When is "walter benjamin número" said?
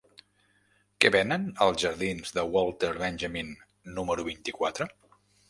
2.57-4.27